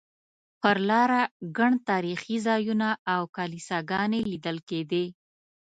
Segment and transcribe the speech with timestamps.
[0.61, 1.21] پر لاره
[1.57, 5.05] ګڼ تاریخي ځایونه او کلیساګانې لیدل کېدې.